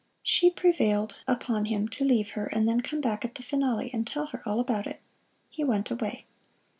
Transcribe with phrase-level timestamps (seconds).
[0.23, 4.07] She prevailed upon him to leave her and then come back at the finale and
[4.07, 4.99] tell her all about it.
[5.51, 6.25] He went away.